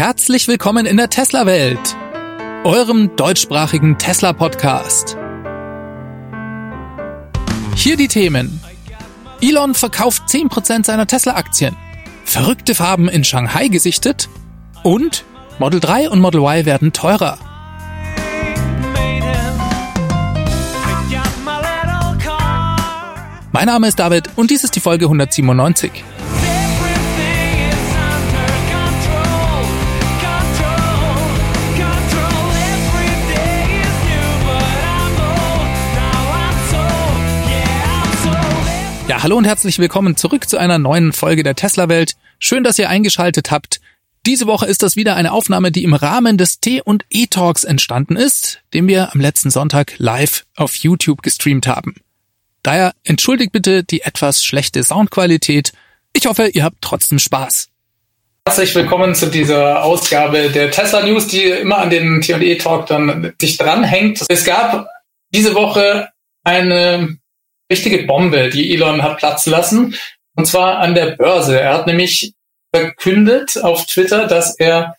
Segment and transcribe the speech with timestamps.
[0.00, 1.94] herzlich willkommen in der Tesla-Welt,
[2.64, 5.18] eurem deutschsprachigen Tesla-Podcast.
[7.74, 8.62] Hier die Themen.
[9.42, 11.76] Elon verkauft 10% seiner Tesla-Aktien.
[12.24, 14.30] Verrückte Farben in Shanghai gesichtet.
[14.84, 15.26] Und
[15.58, 17.36] Model 3 und Model Y werden teurer.
[23.52, 25.92] Mein Name ist David und dies ist die Folge 197.
[39.10, 42.12] Ja, hallo und herzlich willkommen zurück zu einer neuen Folge der Tesla Welt.
[42.38, 43.80] Schön, dass ihr eingeschaltet habt.
[44.24, 47.64] Diese Woche ist das wieder eine Aufnahme, die im Rahmen des T und E Talks
[47.64, 51.96] entstanden ist, den wir am letzten Sonntag live auf YouTube gestreamt haben.
[52.62, 55.72] Daher entschuldigt bitte die etwas schlechte Soundqualität.
[56.12, 57.66] Ich hoffe, ihr habt trotzdem Spaß.
[58.46, 63.32] Herzlich willkommen zu dieser Ausgabe der Tesla News, die immer an den T&E Talk dann
[63.40, 64.24] sich dranhängt.
[64.28, 64.86] Es gab
[65.34, 66.10] diese Woche
[66.44, 67.18] eine
[67.70, 69.96] richtige Bombe, die Elon hat platzen lassen.
[70.36, 71.60] Und zwar an der Börse.
[71.60, 72.34] Er hat nämlich
[72.74, 74.96] verkündet auf Twitter, dass er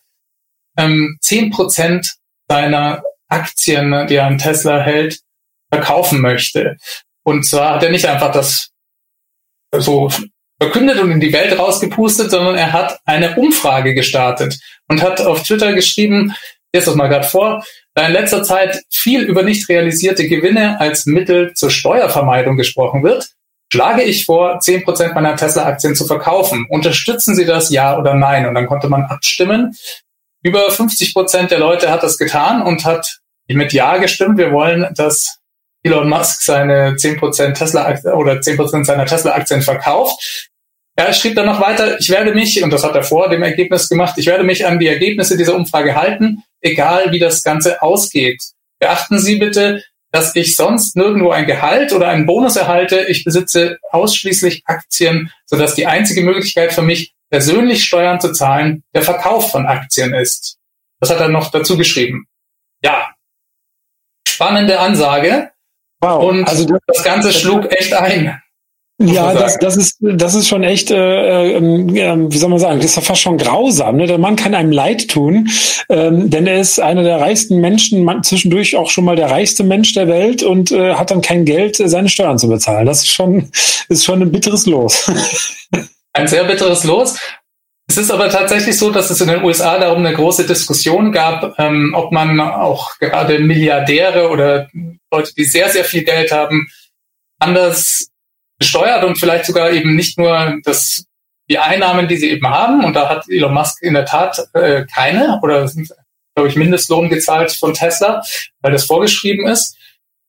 [0.78, 2.08] ähm, 10%
[2.50, 5.19] seiner Aktien, die er an Tesla hält,
[5.72, 6.78] verkaufen möchte.
[7.23, 8.72] Und zwar hat er nicht einfach das
[9.73, 10.09] so
[10.59, 15.44] verkündet und in die Welt rausgepustet, sondern er hat eine Umfrage gestartet und hat auf
[15.44, 16.35] Twitter geschrieben,
[16.73, 21.05] jetzt das mal gerade vor, da in letzter Zeit viel über nicht realisierte Gewinne als
[21.05, 23.31] Mittel zur Steuervermeidung gesprochen wird,
[23.72, 26.66] schlage ich vor, 10% meiner Tesla-Aktien zu verkaufen.
[26.69, 28.45] Unterstützen Sie das ja oder nein?
[28.45, 29.75] Und dann konnte man abstimmen.
[30.44, 34.38] Über 50% der Leute hat das getan und hat mit Ja gestimmt.
[34.38, 35.39] Wir wollen, dass
[35.83, 40.50] Elon Musk seine 10% Tesla oder 10% seiner Tesla-Aktien verkauft.
[40.95, 43.88] Er schrieb dann noch weiter, ich werde mich, und das hat er vor dem Ergebnis
[43.88, 48.44] gemacht, ich werde mich an die Ergebnisse dieser Umfrage halten, egal wie das Ganze ausgeht.
[48.80, 53.02] Beachten Sie bitte, dass ich sonst nirgendwo ein Gehalt oder einen Bonus erhalte.
[53.08, 59.03] Ich besitze ausschließlich Aktien, sodass die einzige Möglichkeit für mich, persönlich Steuern zu zahlen, der
[59.03, 60.58] Verkauf von Aktien ist.
[61.00, 62.28] Das hat er noch dazu geschrieben.
[62.84, 63.16] Ja,
[64.28, 65.52] spannende Ansage.
[66.02, 66.24] Wow.
[66.24, 68.41] Und also das, das Ganze schlug echt ein.
[69.07, 72.91] Ja, das, das ist das ist schon echt, äh, äh, wie soll man sagen, das
[72.91, 73.97] ist ja fast schon grausam.
[73.97, 74.07] Ne?
[74.07, 75.50] Der Mann kann einem leid tun,
[75.89, 79.63] ähm, denn er ist einer der reichsten Menschen, man, zwischendurch auch schon mal der reichste
[79.63, 82.85] Mensch der Welt und äh, hat dann kein Geld, seine Steuern zu bezahlen.
[82.85, 83.50] Das ist schon
[83.90, 85.11] ist schon ein bitteres Los.
[86.13, 87.17] ein sehr bitteres Los.
[87.88, 91.59] Es ist aber tatsächlich so, dass es in den USA darum eine große Diskussion gab,
[91.59, 94.69] ähm, ob man auch gerade Milliardäre oder
[95.11, 96.69] Leute, die sehr, sehr viel Geld haben,
[97.38, 98.10] anders
[98.61, 101.05] besteuert und vielleicht sogar eben nicht nur das,
[101.49, 102.85] die Einnahmen, die sie eben haben.
[102.85, 105.67] Und da hat Elon Musk in der Tat äh, keine oder
[106.35, 108.22] glaube ich, Mindestlohn gezahlt von Tesla,
[108.61, 109.75] weil das vorgeschrieben ist.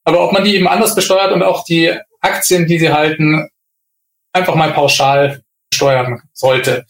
[0.05, 3.51] Aber ob man die eben anders besteuert und auch die Aktien, die sie halten,
[4.33, 6.87] einfach mal pauschal steuern sollte.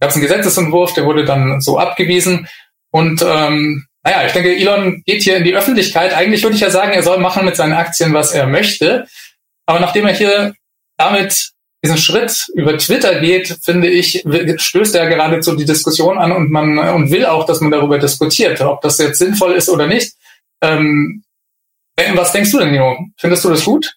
[0.00, 2.48] Gab es einen Gesetzesentwurf, der wurde dann so abgewiesen.
[2.90, 6.12] Und ähm, naja, ich denke, Elon geht hier in die Öffentlichkeit.
[6.12, 9.06] Eigentlich würde ich ja sagen, er soll machen mit seinen Aktien, was er möchte.
[9.66, 10.54] Aber nachdem er hier
[10.96, 11.52] damit
[11.84, 14.24] diesen Schritt über Twitter geht, finde ich,
[14.56, 18.60] stößt er geradezu die Diskussion an und man und will auch, dass man darüber diskutiert,
[18.62, 20.14] ob das jetzt sinnvoll ist oder nicht.
[20.62, 21.24] Ähm,
[22.14, 23.06] was denkst du denn, Nino?
[23.18, 23.94] Findest du das gut?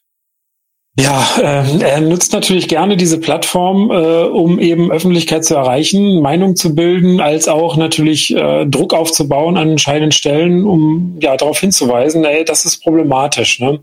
[0.99, 6.55] Ja, äh, er nutzt natürlich gerne diese Plattform, äh, um eben Öffentlichkeit zu erreichen, Meinung
[6.55, 12.25] zu bilden, als auch natürlich äh, Druck aufzubauen an entscheidenden Stellen, um ja darauf hinzuweisen,
[12.25, 13.59] ey, das ist problematisch.
[13.59, 13.79] Ne?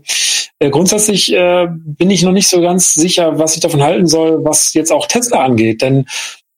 [0.59, 4.43] Äh, grundsätzlich äh, bin ich noch nicht so ganz sicher, was ich davon halten soll,
[4.43, 6.05] was jetzt auch Tesla angeht, denn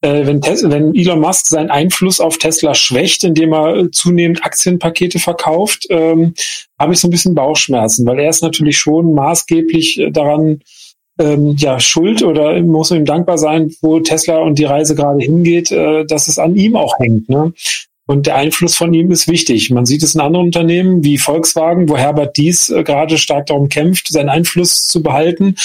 [0.01, 5.87] wenn, wenn Elon Musk seinen Einfluss auf Tesla schwächt, indem er äh, zunehmend Aktienpakete verkauft,
[5.89, 6.33] ähm,
[6.77, 10.61] habe ich so ein bisschen Bauchschmerzen, weil er ist natürlich schon maßgeblich äh, daran
[11.19, 15.71] ähm, ja schuld oder muss ihm dankbar sein, wo Tesla und die Reise gerade hingeht,
[15.71, 17.27] äh, dass es an ihm auch hängt.
[17.29, 17.53] Ne?
[18.07, 19.69] Und der Einfluss von ihm ist wichtig.
[19.69, 23.67] Man sieht es in anderen Unternehmen wie Volkswagen, wo Herbert Dies äh, gerade stark darum
[23.67, 25.55] kämpft, seinen Einfluss zu behalten,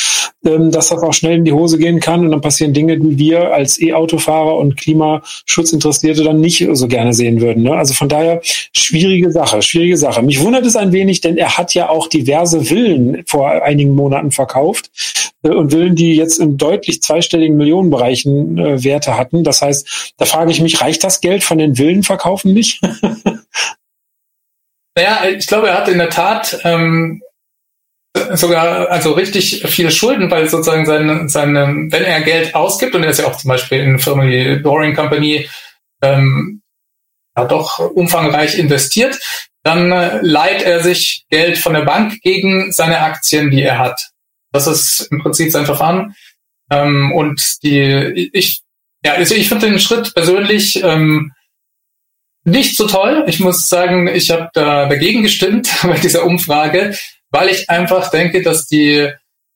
[0.44, 2.25] ähm, dass das auch schnell in die Hose gehen kann.
[2.25, 7.41] Und dann passieren Dinge, die wir als E-Autofahrer und Klimaschutzinteressierte dann nicht so gerne sehen
[7.41, 7.62] würden.
[7.62, 7.75] Ne?
[7.75, 10.23] Also von daher schwierige Sache, schwierige Sache.
[10.23, 14.33] Mich wundert es ein wenig, denn er hat ja auch diverse Villen vor einigen Monaten
[14.33, 14.91] verkauft
[15.45, 19.45] äh, und Villen, die jetzt in deutlich zweistelligen Millionenbereichen äh, Werte hatten.
[19.45, 22.81] Das heißt, da frage ich mich, reicht das Geld von den Villenverkauf kaufen nicht?
[24.96, 27.23] naja, ich glaube, er hat in der Tat ähm,
[28.32, 33.11] sogar also richtig viele Schulden, weil sozusagen seine, seine, wenn er Geld ausgibt, und er
[33.11, 35.49] ist ja auch zum Beispiel in Firmen wie Boring Company
[36.02, 36.62] ähm,
[37.37, 39.19] ja, doch umfangreich investiert,
[39.62, 44.11] dann äh, leiht er sich Geld von der Bank gegen seine Aktien, die er hat.
[44.52, 46.14] Das ist im Prinzip sein Verfahren.
[46.70, 48.62] Ähm, und die, ich,
[49.05, 51.32] ja, also ich finde den Schritt persönlich ähm,
[52.44, 53.25] nicht so toll.
[53.29, 56.97] Ich muss sagen, ich habe da dagegen gestimmt bei dieser Umfrage,
[57.31, 59.11] weil ich einfach denke, dass die,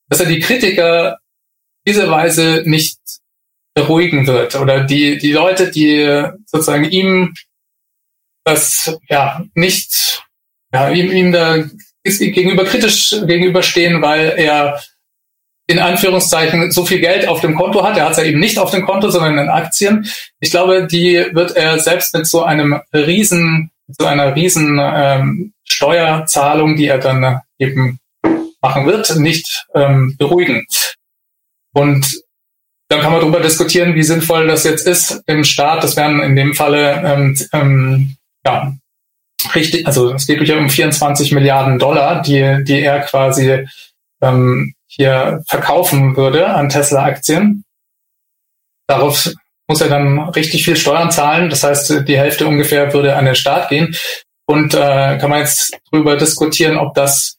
[0.08, 1.18] dass er die Kritiker
[1.86, 2.98] diese Weise nicht
[3.74, 7.34] beruhigen wird oder die die Leute, die sozusagen ihm
[8.44, 10.24] das ja nicht
[10.72, 11.62] ja ihm, ihm da
[12.02, 14.82] gegenüber kritisch gegenüberstehen, weil er
[15.66, 17.96] in Anführungszeichen so viel Geld auf dem Konto hat.
[17.96, 20.08] Er hat es ja eben nicht auf dem Konto, sondern in Aktien.
[20.38, 26.76] Ich glaube, die wird er selbst mit so einem riesen, so einer riesen ähm, Steuerzahlung,
[26.76, 27.98] die er dann eben
[28.62, 30.66] machen wird, nicht ähm, beruhigen.
[31.74, 32.22] Und
[32.88, 35.82] dann kann man darüber diskutieren, wie sinnvoll das jetzt ist im Staat.
[35.82, 38.72] Das wären in dem Falle ähm, ähm, ja
[39.54, 43.66] richtig, also es geht ja um 24 Milliarden Dollar, die die er quasi
[44.22, 47.64] ähm, hier verkaufen würde an Tesla-Aktien.
[48.88, 49.30] Darauf
[49.68, 51.50] muss er dann richtig viel Steuern zahlen.
[51.50, 53.96] Das heißt, die Hälfte ungefähr würde an den Staat gehen.
[54.46, 57.36] Und äh, kann man jetzt darüber diskutieren, ob das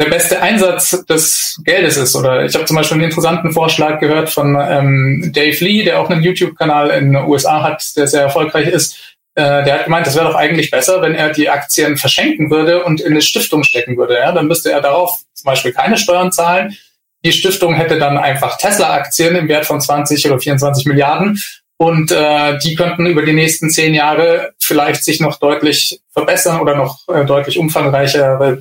[0.00, 2.14] der beste Einsatz des Geldes ist.
[2.16, 6.10] Oder ich habe zum Beispiel einen interessanten Vorschlag gehört von ähm, Dave Lee, der auch
[6.10, 10.14] einen YouTube-Kanal in den USA hat, der sehr erfolgreich ist, äh, der hat gemeint, das
[10.14, 13.96] wäre doch eigentlich besser, wenn er die Aktien verschenken würde und in eine Stiftung stecken
[13.96, 14.14] würde.
[14.14, 14.32] Ja?
[14.32, 16.76] Dann müsste er darauf zum Beispiel keine Steuern zahlen.
[17.24, 21.40] Die Stiftung hätte dann einfach Tesla-Aktien im Wert von 20 oder 24 Milliarden
[21.82, 26.76] und äh, die könnten über die nächsten zehn Jahre vielleicht sich noch deutlich verbessern oder
[26.76, 28.60] noch äh, deutlich umfangreichere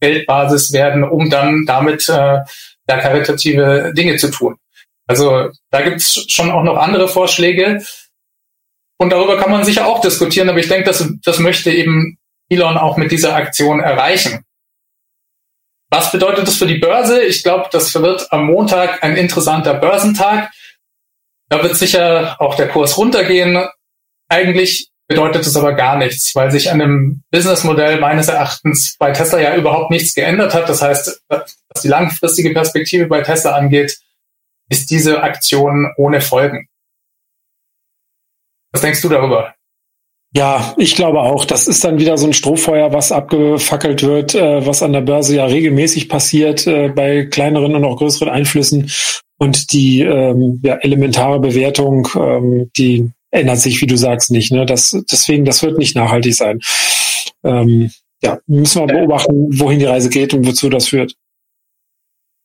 [0.00, 2.38] Geldbasis werden, um dann damit äh,
[2.86, 4.56] da karitative Dinge zu tun.
[5.06, 7.82] Also da gibt es schon auch noch andere Vorschläge.
[9.00, 12.18] Und darüber kann man sicher auch diskutieren, aber ich denke, das, das möchte eben
[12.50, 14.44] Elon auch mit dieser Aktion erreichen.
[15.88, 17.22] Was bedeutet das für die Börse?
[17.22, 20.50] Ich glaube, das wird am Montag ein interessanter Börsentag.
[21.48, 23.66] Da wird sicher auch der Kurs runtergehen.
[24.28, 29.40] Eigentlich bedeutet es aber gar nichts, weil sich an dem Businessmodell meines Erachtens bei Tesla
[29.40, 30.68] ja überhaupt nichts geändert hat.
[30.68, 33.98] Das heißt, was die langfristige Perspektive bei Tesla angeht,
[34.68, 36.68] ist diese Aktion ohne Folgen.
[38.72, 39.54] Was denkst du darüber?
[40.32, 41.44] Ja, ich glaube auch.
[41.44, 45.34] Das ist dann wieder so ein Strohfeuer, was abgefackelt wird, äh, was an der Börse
[45.34, 48.90] ja regelmäßig passiert äh, bei kleineren und auch größeren Einflüssen.
[49.38, 54.52] Und die ähm, ja, elementare Bewertung, ähm, die ändert sich, wie du sagst, nicht.
[54.52, 54.66] Ne?
[54.66, 56.60] Das, deswegen, das wird nicht nachhaltig sein.
[57.42, 57.90] Ähm,
[58.22, 61.14] ja, müssen wir beobachten, wohin die Reise geht und wozu das führt.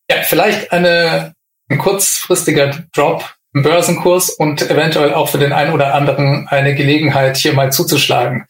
[0.10, 1.34] Ja, vielleicht eine,
[1.70, 7.54] ein kurzfristiger Drop Börsenkurs und eventuell auch für den einen oder anderen eine Gelegenheit, hier
[7.54, 8.46] mal zuzuschlagen.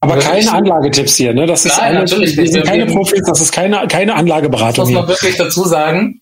[0.00, 1.46] Aber also keine Anlagetipps hier, ne?
[1.46, 2.52] Das ist Nein, eine, natürlich nicht.
[2.52, 4.84] sind keine Profis, das ist keine, keine Anlageberatung.
[4.84, 5.08] Das muss man hier.
[5.08, 6.20] wirklich dazu sagen.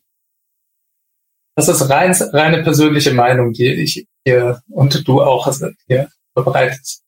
[1.56, 5.52] Das ist rein, reine persönliche Meinung, die ich hier und du auch
[5.86, 7.02] hier verbreitest.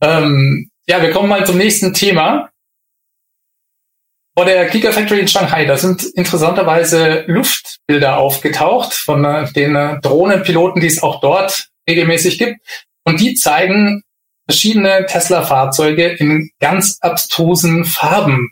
[0.00, 2.50] Ähm, ja, wir kommen mal zum nächsten Thema
[4.36, 10.80] vor der Gigafactory in Shanghai, da sind interessanterweise Luftbilder aufgetaucht von äh, den äh, Drohnenpiloten,
[10.82, 12.58] die es auch dort regelmäßig gibt.
[13.04, 14.02] Und die zeigen
[14.46, 18.50] verschiedene Tesla-Fahrzeuge in ganz abstrusen Farben.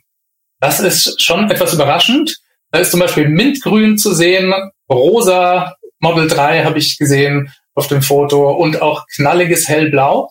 [0.58, 2.38] Das ist schon etwas überraschend.
[2.70, 4.54] Da ist zum Beispiel Mintgrün zu sehen,
[4.90, 10.30] rosa Model 3 habe ich gesehen auf dem Foto und auch knalliges Hellblau.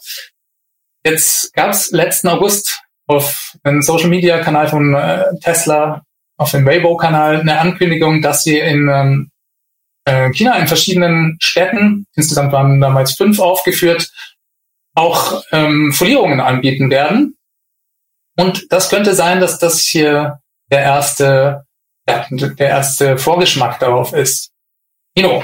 [1.06, 6.04] Jetzt gab es letzten August auf einem Social Media Kanal von äh, Tesla,
[6.38, 9.32] auf dem Weibo Kanal eine Ankündigung, dass sie in ähm,
[10.06, 14.12] äh, China in verschiedenen Städten, insgesamt waren damals fünf aufgeführt,
[14.96, 17.36] auch ähm, Folierungen anbieten werden.
[18.38, 20.40] Und das könnte sein, dass das hier
[20.72, 21.66] der erste,
[22.08, 24.52] ja, der erste Vorgeschmack darauf ist.
[25.16, 25.44] Nino,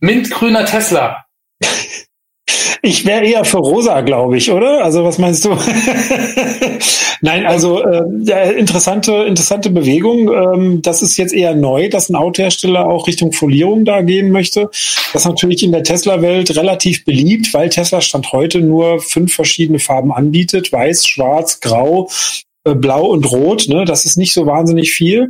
[0.00, 1.24] mintgrüner Tesla.
[2.82, 4.84] Ich wäre eher für rosa, glaube ich, oder?
[4.84, 5.50] Also was meinst du?
[7.20, 10.32] Nein, also äh, ja, interessante, interessante Bewegung.
[10.32, 14.70] Ähm, das ist jetzt eher neu, dass ein Autohersteller auch Richtung Folierung da gehen möchte.
[15.12, 19.78] Das ist natürlich in der Tesla-Welt relativ beliebt, weil Tesla Stand heute nur fünf verschiedene
[19.78, 20.72] Farben anbietet.
[20.72, 22.08] Weiß, schwarz, grau,
[22.64, 23.68] äh, blau und rot.
[23.68, 23.84] Ne?
[23.84, 25.28] Das ist nicht so wahnsinnig viel.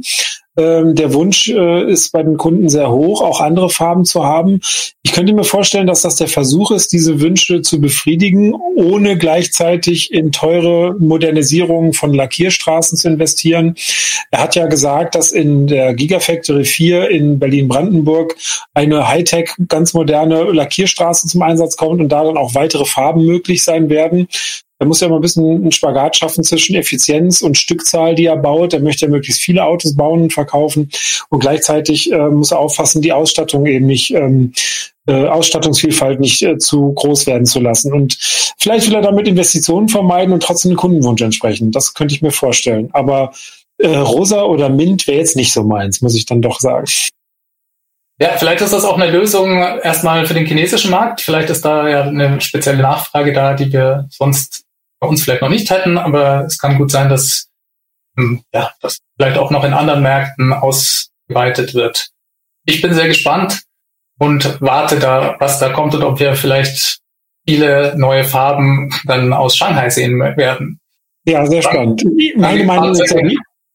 [0.57, 4.61] Ähm, der Wunsch äh, ist bei den Kunden sehr hoch, auch andere Farben zu haben.
[5.03, 10.13] Ich könnte mir vorstellen, dass das der Versuch ist, diese Wünsche zu befriedigen, ohne gleichzeitig
[10.13, 13.77] in teure Modernisierungen von Lackierstraßen zu investieren.
[14.33, 18.37] Er hat ja gesagt, dass in der Gigafactory 4 in Berlin-Brandenburg
[18.75, 23.63] eine Hightech, ganz moderne Lackierstraße zum Einsatz kommt und da dann auch weitere Farben möglich
[23.63, 24.27] sein werden.
[24.81, 28.39] Er muss ja mal ein bisschen einen Spagat schaffen zwischen Effizienz und Stückzahl, die er
[28.39, 28.73] baut.
[28.73, 30.89] Er möchte ja möglichst viele Autos bauen und verkaufen.
[31.29, 34.55] Und gleichzeitig äh, muss er auffassen, die Ausstattung eben nicht, ähm,
[35.07, 37.93] äh, Ausstattungsvielfalt nicht äh, zu groß werden zu lassen.
[37.93, 38.17] Und
[38.59, 41.73] vielleicht will er damit Investitionen vermeiden und trotzdem den Kundenwunsch entsprechen.
[41.73, 42.89] Das könnte ich mir vorstellen.
[42.93, 43.33] Aber
[43.77, 46.87] äh, rosa oder mint wäre jetzt nicht so meins, muss ich dann doch sagen.
[48.19, 51.21] Ja, vielleicht ist das auch eine Lösung erstmal für den chinesischen Markt.
[51.21, 54.65] Vielleicht ist da ja eine spezielle Nachfrage da, die wir sonst
[55.01, 57.49] bei uns vielleicht noch nicht hätten, aber es kann gut sein, dass
[58.17, 62.11] hm, ja, das vielleicht auch noch in anderen Märkten ausgeweitet wird.
[62.67, 63.63] Ich bin sehr gespannt
[64.19, 66.99] und warte da, was da kommt und ob wir vielleicht
[67.47, 70.79] viele neue Farben dann aus Shanghai sehen werden.
[71.25, 72.05] Ja, sehr spannend.
[72.37, 73.15] Meine Meinung ist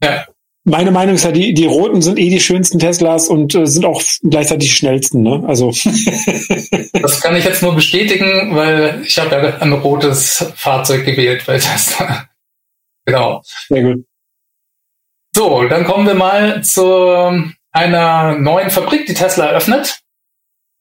[0.04, 0.26] ja,
[0.66, 3.86] meine Meinung ist ja, die, die roten sind eh die schönsten Teslas und äh, sind
[3.86, 5.22] auch gleichzeitig die schnellsten.
[5.22, 5.44] Ne?
[5.48, 5.70] Also
[6.94, 11.60] das kann ich jetzt nur bestätigen, weil ich habe ja ein rotes Fahrzeug gewählt bei
[11.60, 12.28] Tesla.
[13.06, 13.42] genau.
[13.70, 14.06] Sehr gut.
[15.36, 20.00] So, dann kommen wir mal zu einer neuen Fabrik, die Tesla eröffnet.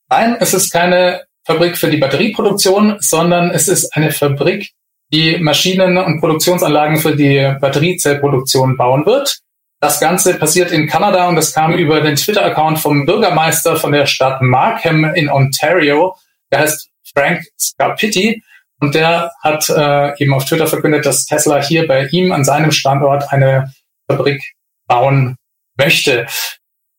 [0.08, 4.70] Nein, es ist keine Fabrik für die Batterieproduktion, sondern es ist eine Fabrik,
[5.12, 9.43] die Maschinen und Produktionsanlagen für die Batteriezellproduktion bauen wird.
[9.84, 14.06] Das Ganze passiert in Kanada und das kam über den Twitter-Account vom Bürgermeister von der
[14.06, 16.16] Stadt Markham in Ontario.
[16.50, 18.42] Der heißt Frank Scarpitti
[18.80, 22.72] und der hat äh, eben auf Twitter verkündet, dass Tesla hier bei ihm an seinem
[22.72, 23.74] Standort eine
[24.10, 24.54] Fabrik
[24.86, 25.36] bauen
[25.76, 26.28] möchte.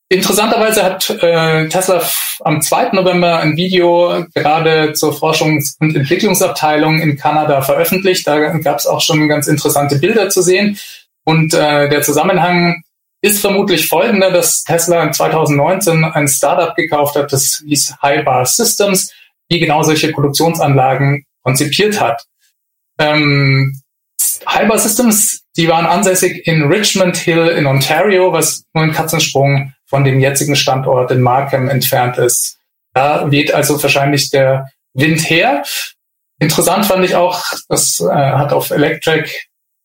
[0.07, 2.07] Interessanterweise hat äh, Tesla
[2.41, 2.91] am 2.
[2.91, 8.27] November ein Video gerade zur Forschungs- und Entwicklungsabteilung in Kanada veröffentlicht.
[8.27, 10.77] Da gab es auch schon ganz interessante Bilder zu sehen.
[11.25, 12.83] Und äh, der Zusammenhang
[13.21, 19.11] ist vermutlich folgender, dass Tesla in 2019 ein Startup gekauft hat, das hieß Highbar Systems,
[19.51, 22.23] die genau solche Produktionsanlagen konzipiert hat.
[22.99, 23.81] Ähm,
[24.47, 30.03] Highbar Systems, die waren ansässig in Richmond Hill in Ontario, was nur ein Katzensprung von
[30.03, 32.57] dem jetzigen Standort in Markham entfernt ist.
[32.93, 35.63] Da weht also wahrscheinlich der Wind her.
[36.39, 39.31] Interessant fand ich auch, das äh, hat auf Electric,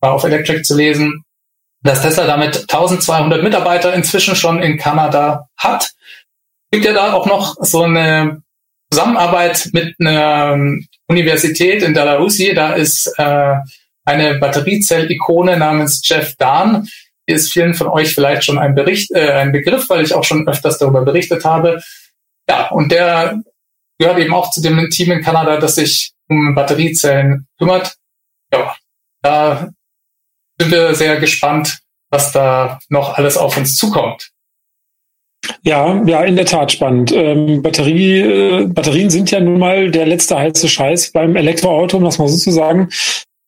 [0.00, 1.24] war auf Electric zu lesen,
[1.82, 5.92] dass Tesla damit 1200 Mitarbeiter inzwischen schon in Kanada hat.
[6.70, 8.42] Gibt ja da auch noch so eine
[8.92, 10.58] Zusammenarbeit mit einer
[11.08, 12.54] Universität in Dalhousie.
[12.54, 13.54] Da ist äh,
[14.04, 16.88] eine Batteriezell-Ikone namens Jeff Dahn.
[17.28, 20.24] Die ist vielen von euch vielleicht schon ein, Bericht, äh, ein Begriff, weil ich auch
[20.24, 21.80] schon öfters darüber berichtet habe.
[22.48, 23.40] Ja, und der
[23.98, 27.94] gehört eben auch zu dem Team in Kanada, das sich um Batteriezellen kümmert.
[28.52, 28.74] Ja,
[29.22, 29.68] da
[30.60, 34.30] sind wir sehr gespannt, was da noch alles auf uns zukommt.
[35.62, 37.12] Ja, ja, in der Tat spannend.
[37.12, 42.04] Ähm, Batterie, äh, Batterien sind ja nun mal der letzte heiße Scheiß beim Elektroauto, um
[42.04, 42.90] das mal so zu sagen.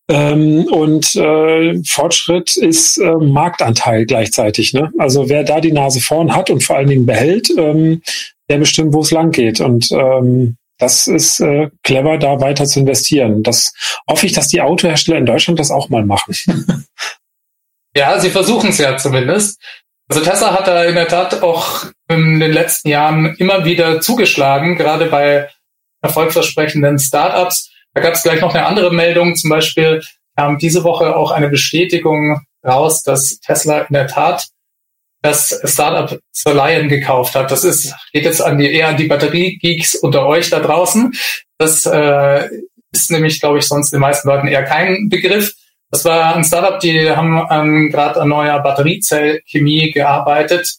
[0.09, 4.73] Ähm, und äh, Fortschritt ist äh, Marktanteil gleichzeitig.
[4.73, 4.91] Ne?
[4.97, 8.01] Also wer da die Nase vorn hat und vor allen Dingen behält, ähm,
[8.49, 9.61] der bestimmt, wo es lang geht.
[9.61, 13.41] Und ähm, das ist äh, clever, da weiter zu investieren.
[13.41, 13.73] Das
[14.09, 16.35] hoffe ich, dass die Autohersteller in Deutschland das auch mal machen.
[17.95, 19.61] ja, sie versuchen es ja zumindest.
[20.09, 24.75] Also Tesla hat da in der Tat auch in den letzten Jahren immer wieder zugeschlagen,
[24.75, 25.49] gerade bei
[26.01, 27.71] erfolgsversprechenden Startups.
[27.93, 29.37] Da gab es gleich noch eine andere Meldung.
[29.37, 30.03] Zum Beispiel
[30.35, 34.47] kam diese Woche auch eine Bestätigung raus, dass Tesla in der Tat
[35.23, 37.49] das Startup Solion gekauft hat.
[37.49, 41.13] Das ist, geht jetzt an die, eher an die Batteriegeeks unter euch da draußen.
[41.57, 42.49] Das äh,
[42.91, 45.53] ist nämlich, glaube ich, sonst den meisten Leuten eher kein Begriff.
[45.89, 50.75] Das war ein Startup, die haben ähm, gerade an neuer Batteriezellchemie gearbeitet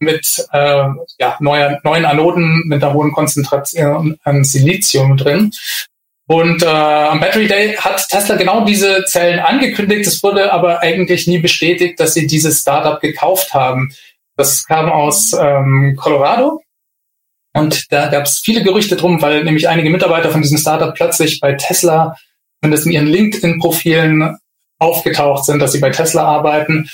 [0.00, 0.84] mit äh,
[1.18, 5.50] ja, neuer, neuen Anoden mit einer hohen Konzentration an Silizium drin.
[6.28, 10.06] Und äh, am Battery Day hat Tesla genau diese Zellen angekündigt.
[10.06, 13.94] Es wurde aber eigentlich nie bestätigt, dass sie dieses Startup gekauft haben.
[14.36, 16.60] Das kam aus ähm, Colorado.
[17.54, 21.40] Und da gab es viele Gerüchte drum, weil nämlich einige Mitarbeiter von diesem Startup plötzlich
[21.40, 22.14] bei Tesla,
[22.60, 24.36] zumindest in ihren LinkedIn-Profilen
[24.78, 26.90] aufgetaucht sind, dass sie bei Tesla arbeiten.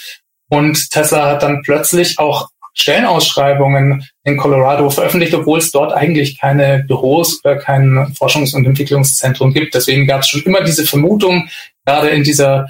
[0.49, 6.85] Und Tesla hat dann plötzlich auch Stellenausschreibungen in Colorado veröffentlicht, obwohl es dort eigentlich keine
[6.87, 9.75] Büros oder kein Forschungs- und Entwicklungszentrum gibt.
[9.75, 11.49] Deswegen gab es schon immer diese Vermutung,
[11.87, 12.69] gerade in dieser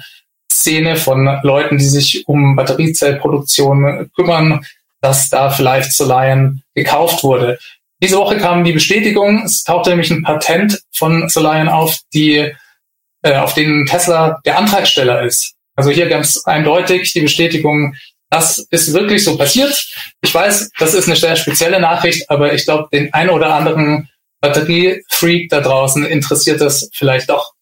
[0.51, 4.65] Szene von Leuten, die sich um Batteriezellproduktion kümmern,
[5.01, 7.59] dass da vielleicht Solion gekauft wurde.
[8.01, 12.53] Diese Woche kam die Bestätigung, es tauchte nämlich ein Patent von Solion auf, die,
[13.21, 15.55] äh, auf den Tesla der Antragsteller ist.
[15.75, 17.95] Also hier ganz eindeutig die Bestätigung,
[18.29, 19.87] das ist wirklich so passiert.
[20.21, 24.09] Ich weiß, das ist eine sehr spezielle Nachricht, aber ich glaube, den ein oder anderen
[24.41, 27.53] Batteriefreak da draußen interessiert das vielleicht doch.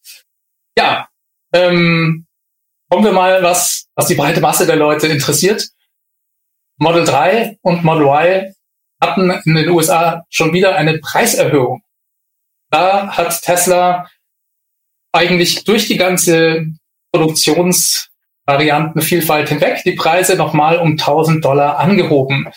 [0.76, 1.08] Ja,
[1.52, 2.26] ähm,
[2.90, 5.68] kommen wir mal, was, was die breite Masse der Leute interessiert.
[6.78, 8.54] Model 3 und Model Y
[9.00, 11.82] hatten in den USA schon wieder eine Preiserhöhung.
[12.70, 14.10] Da hat Tesla
[15.12, 16.66] eigentlich durch die ganze
[18.46, 22.48] Produktionsvariantenvielfalt hinweg die Preise nochmal um 1000 Dollar angehoben.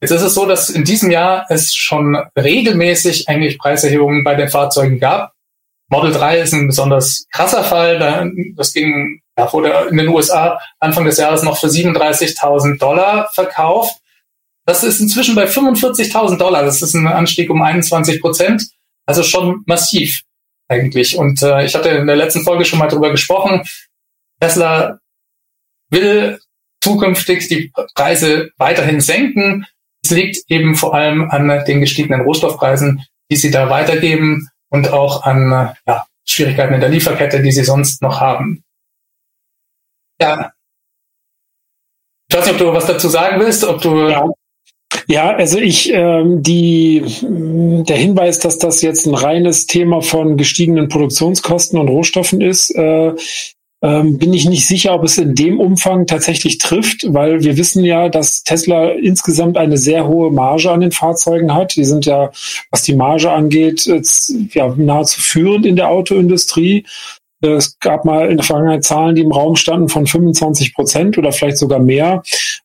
[0.00, 4.48] Jetzt ist es so, dass in diesem Jahr es schon regelmäßig eigentlich Preiserhöhungen bei den
[4.48, 5.32] Fahrzeugen gab.
[5.88, 8.32] Model 3 ist ein besonders krasser Fall.
[8.56, 13.94] Das ging, ja, wurde in den USA Anfang des Jahres noch für 37.000 Dollar verkauft.
[14.66, 16.64] Das ist inzwischen bei 45.000 Dollar.
[16.64, 18.66] Das ist ein Anstieg um 21 Prozent.
[19.06, 20.22] Also schon massiv
[20.68, 21.16] eigentlich.
[21.16, 23.62] Und äh, ich hatte in der letzten Folge schon mal darüber gesprochen.
[24.40, 24.98] Tesla
[25.94, 26.38] will
[26.82, 29.66] zukünftig die Preise weiterhin senken.
[30.04, 35.22] Es liegt eben vor allem an den gestiegenen Rohstoffpreisen, die sie da weitergeben und auch
[35.22, 38.62] an ja, Schwierigkeiten in der Lieferkette, die sie sonst noch haben.
[40.20, 40.52] Ja.
[42.28, 44.28] Ich weiß nicht, ob du was dazu sagen willst, ob du ja.
[45.06, 50.88] Ja, also ich, ähm, die, der Hinweis, dass das jetzt ein reines Thema von gestiegenen
[50.88, 53.12] Produktionskosten und Rohstoffen ist, äh,
[53.84, 57.84] ähm, bin ich nicht sicher, ob es in dem Umfang tatsächlich trifft, weil wir wissen
[57.84, 61.76] ja, dass Tesla insgesamt eine sehr hohe Marge an den Fahrzeugen hat.
[61.76, 62.30] Die sind ja,
[62.70, 66.86] was die Marge angeht, jetzt, ja, nahezu führend in der Autoindustrie.
[67.42, 71.30] Es gab mal in der Vergangenheit Zahlen, die im Raum standen von 25 Prozent oder
[71.30, 72.22] vielleicht sogar mehr.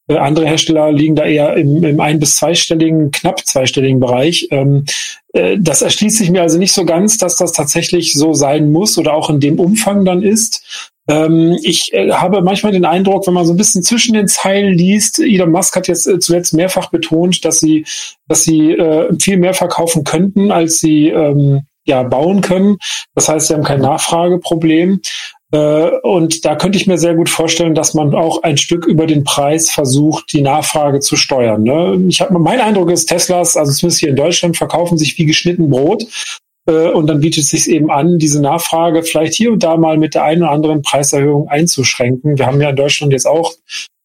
[0.08, 4.48] Äh, andere Hersteller liegen da eher im, im ein- bis zweistelligen, knapp zweistelligen Bereich.
[4.52, 4.86] Ähm,
[5.34, 8.98] äh, das erschließt sich mir also nicht so ganz, dass das tatsächlich so sein muss
[8.98, 10.92] oder auch in dem Umfang dann ist.
[11.10, 14.78] Ähm, ich äh, habe manchmal den Eindruck, wenn man so ein bisschen zwischen den Zeilen
[14.78, 17.86] liest, Elon Musk hat jetzt äh, zuletzt mehrfach betont, dass sie,
[18.28, 22.78] dass sie äh, viel mehr verkaufen könnten, als sie ähm, ja bauen können.
[23.16, 25.02] Das heißt, sie haben kein Nachfrageproblem.
[25.52, 29.24] Und da könnte ich mir sehr gut vorstellen, dass man auch ein Stück über den
[29.24, 31.64] Preis versucht, die Nachfrage zu steuern.
[31.64, 32.06] Ne?
[32.08, 35.72] Ich habe mein Eindruck ist, Teslas, also zumindest hier in Deutschland, verkaufen sich wie geschnitten
[35.72, 36.06] Brot.
[36.68, 39.98] Äh, und dann bietet es sich eben an, diese Nachfrage vielleicht hier und da mal
[39.98, 42.38] mit der einen oder anderen Preiserhöhung einzuschränken.
[42.38, 43.54] Wir haben ja in Deutschland jetzt auch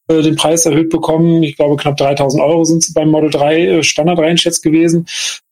[0.08, 1.42] äh, den Preis erhöht bekommen.
[1.42, 5.06] Ich glaube, knapp 3000 Euro sind es beim Model 3 äh, Standard reinschätzt gewesen.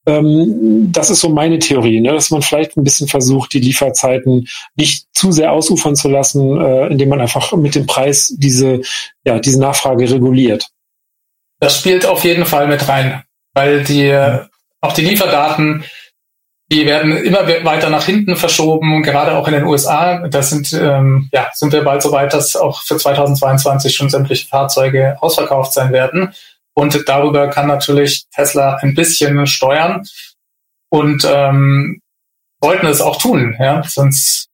[0.07, 2.12] Ähm, das ist so meine Theorie, ne?
[2.12, 6.61] dass man vielleicht ein bisschen versucht, die Lieferzeiten nicht zu sehr ausufern zu lassen,
[6.91, 8.81] indem man einfach mit dem Preis diese,
[9.25, 10.69] ja, diese Nachfrage reguliert.
[11.61, 13.23] Das spielt auf jeden Fall mit rein,
[13.55, 14.12] weil die,
[14.81, 15.85] auch die Lieferdaten,
[16.73, 20.27] die werden immer weiter nach hinten verschoben, gerade auch in den USA.
[20.27, 24.49] Da sind, ähm, ja, sind wir bald so weit, dass auch für 2022 schon sämtliche
[24.49, 26.33] Fahrzeuge ausverkauft sein werden.
[26.73, 30.07] Und darüber kann natürlich Tesla ein bisschen steuern
[30.89, 32.01] und ähm,
[32.63, 33.55] sollten es auch tun.
[33.59, 33.83] Ja?
[33.87, 34.49] Sonst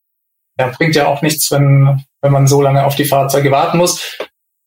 [0.59, 4.19] ja, bringt ja auch nichts, wenn, wenn man so lange auf die Fahrzeuge warten muss.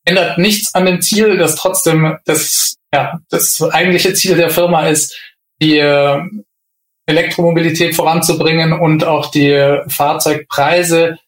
[0.06, 5.14] Ändert nichts an dem Ziel, dass trotzdem das, ja, das eigentliche Ziel der Firma ist,
[5.60, 5.76] die
[7.06, 11.18] Elektromobilität voranzubringen und auch die Fahrzeugpreise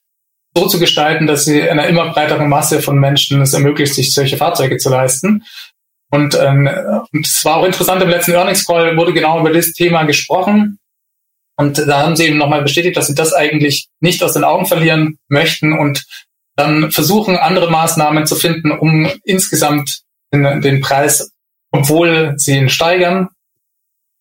[0.56, 4.36] so zu gestalten, dass sie einer immer breiteren Masse von Menschen es ermöglicht, sich solche
[4.36, 5.44] Fahrzeuge zu leisten.
[6.10, 6.70] Und, ähm,
[7.12, 10.78] und es war auch interessant, im letzten Earnings Call wurde genau über das Thema gesprochen.
[11.56, 14.66] Und da haben sie eben nochmal bestätigt, dass sie das eigentlich nicht aus den Augen
[14.66, 16.04] verlieren möchten und
[16.56, 21.32] dann versuchen, andere Maßnahmen zu finden, um insgesamt den, den Preis,
[21.72, 23.28] obwohl sie ihn steigern,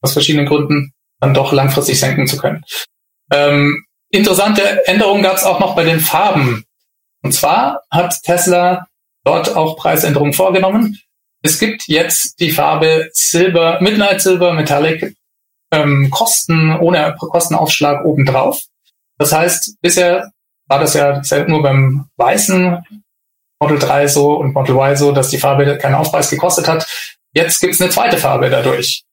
[0.02, 2.66] aus verschiedenen Gründen, dann doch langfristig senken zu können.
[3.32, 6.66] Ähm, interessante Änderungen gab es auch noch bei den Farben.
[7.22, 8.88] Und zwar hat Tesla
[9.24, 11.00] dort auch Preisänderungen vorgenommen.
[11.42, 15.16] Es gibt jetzt die Farbe Silber, Midnight Silver Metallic,
[15.72, 18.62] ähm, Kosten, ohne Kostenaufschlag obendrauf.
[19.18, 20.30] Das heißt, bisher
[20.68, 22.84] war das ja nur beim weißen
[23.62, 26.86] Model 3 so und Model Y so, dass die Farbe keinen Aufpreis gekostet hat.
[27.34, 29.06] Jetzt gibt es eine zweite Farbe dadurch.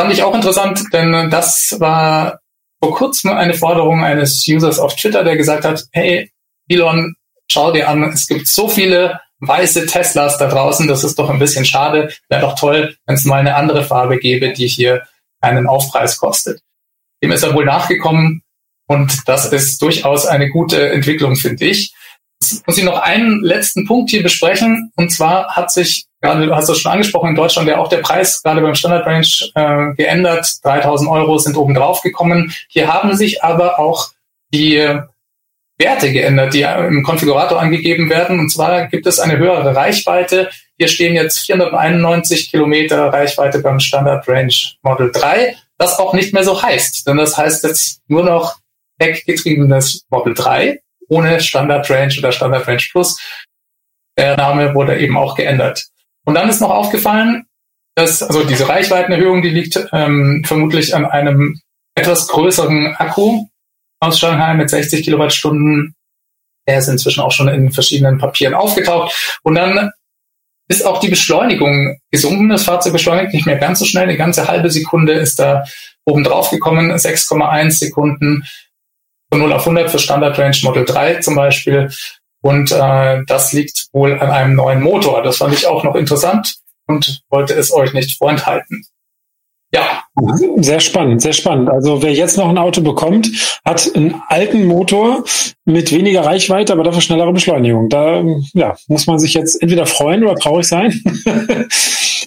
[0.00, 2.40] Fand ich auch interessant, denn das war
[2.82, 6.32] vor kurzem eine Forderung eines Users auf Twitter, der gesagt hat, hey,
[6.68, 7.16] Elon,
[7.52, 10.88] schau dir an, es gibt so viele weiße Teslas da draußen.
[10.88, 12.14] Das ist doch ein bisschen schade.
[12.30, 15.06] Wäre doch toll, wenn es mal eine andere Farbe gäbe, die hier
[15.42, 16.62] einen Aufpreis kostet.
[17.22, 18.40] Dem ist er wohl nachgekommen
[18.86, 21.92] und das ist durchaus eine gute Entwicklung, finde ich.
[22.40, 24.92] Jetzt muss ich noch einen letzten Punkt hier besprechen.
[24.96, 27.98] Und zwar hat sich, gerade du hast es schon angesprochen, in Deutschland ja auch der
[27.98, 30.46] Preis gerade beim Standard Range äh, geändert.
[30.62, 32.52] 3000 Euro sind oben drauf gekommen.
[32.68, 34.10] Hier haben sich aber auch
[34.52, 35.00] die
[35.80, 38.38] Werte geändert, die im Konfigurator angegeben werden.
[38.38, 40.50] Und zwar gibt es eine höhere Reichweite.
[40.78, 46.44] Hier stehen jetzt 491 Kilometer Reichweite beim Standard Range Model 3, das auch nicht mehr
[46.44, 47.06] so heißt.
[47.06, 48.56] Denn das heißt jetzt nur noch
[49.00, 53.18] heckgetriebenes Model 3 ohne Standard Range oder Standard Range Plus.
[54.16, 55.86] Der Name wurde eben auch geändert.
[56.24, 57.46] Und dann ist noch aufgefallen,
[57.96, 61.60] dass also diese Reichweitenerhöhung, die liegt ähm, vermutlich an einem
[61.94, 63.46] etwas größeren Akku
[64.00, 65.94] aus Shanghai mit 60 Kilowattstunden.
[66.66, 69.40] Der ist inzwischen auch schon in verschiedenen Papieren aufgetaucht.
[69.42, 69.90] Und dann
[70.68, 72.48] ist auch die Beschleunigung gesunken.
[72.48, 74.04] Das Fahrzeug beschleunigt nicht mehr ganz so schnell.
[74.04, 75.64] Eine ganze halbe Sekunde ist da
[76.04, 76.92] oben drauf gekommen.
[76.92, 78.44] 6,1 Sekunden
[79.30, 81.90] von 0 auf 100 für Standard Range Model 3 zum Beispiel.
[82.42, 85.22] Und äh, das liegt wohl an einem neuen Motor.
[85.22, 86.54] Das fand ich auch noch interessant
[86.86, 88.84] und wollte es euch nicht vorenthalten.
[89.72, 90.02] Ja.
[90.56, 91.70] Sehr spannend, sehr spannend.
[91.70, 93.30] Also wer jetzt noch ein Auto bekommt,
[93.64, 95.24] hat einen alten Motor
[95.64, 97.88] mit weniger Reichweite, aber dafür schnellere Beschleunigung.
[97.88, 101.00] Da ja, muss man sich jetzt entweder freuen oder traurig sein.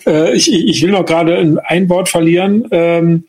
[0.06, 2.67] Äh, ich, ich will noch gerade ein Wort verlieren.
[2.71, 3.23] Ähm,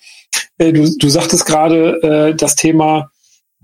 [0.58, 3.12] äh, du, du sagtest gerade äh, das Thema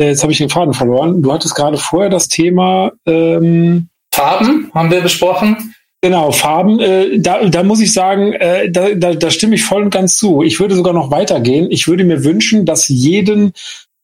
[0.07, 1.23] jetzt habe ich den Faden verloren.
[1.23, 5.75] Du hattest gerade vorher das Thema ähm, Farben, haben wir besprochen.
[6.03, 9.83] Genau, Farben, äh, da, da muss ich sagen, äh, da, da, da stimme ich voll
[9.83, 10.43] und ganz zu.
[10.43, 11.71] Ich würde sogar noch weitergehen.
[11.71, 13.53] Ich würde mir wünschen, dass jeden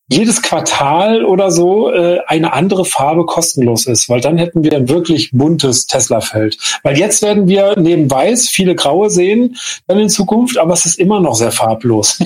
[0.08, 4.88] jedes Quartal oder so äh, eine andere Farbe kostenlos ist, weil dann hätten wir ein
[4.88, 6.56] wirklich buntes Tesla-Feld.
[6.84, 9.56] Weil jetzt werden wir neben Weiß viele Graue sehen
[9.88, 12.20] dann in Zukunft, aber es ist immer noch sehr farblos.